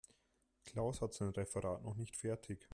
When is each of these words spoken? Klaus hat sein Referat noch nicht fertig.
Klaus 0.65 0.99
hat 0.99 1.13
sein 1.13 1.29
Referat 1.29 1.83
noch 1.83 1.95
nicht 1.95 2.15
fertig. 2.17 2.67